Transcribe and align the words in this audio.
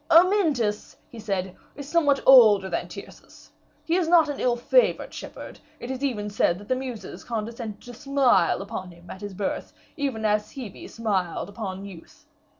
"Amyntas," 0.09 0.95
he 1.09 1.19
said, 1.19 1.55
"is 1.75 1.87
somewhat 1.87 2.23
older 2.25 2.67
than 2.71 2.87
Tyrcis; 2.87 3.51
he 3.85 3.95
is 3.97 4.07
not 4.07 4.29
an 4.29 4.39
ill 4.39 4.55
favored 4.55 5.13
shepherd; 5.13 5.59
it 5.79 5.91
is 5.91 6.03
even 6.03 6.27
said 6.27 6.57
that 6.57 6.67
the 6.69 6.75
muses 6.75 7.23
condescended 7.23 7.81
to 7.81 7.93
smile 7.93 8.63
upon 8.63 8.89
him 8.89 9.11
at 9.11 9.21
his 9.21 9.35
birth, 9.35 9.73
even 9.97 10.25
as 10.25 10.53
Hebe 10.53 10.89
smiled 10.89 11.49
upon 11.49 11.85
youth. 11.85 12.25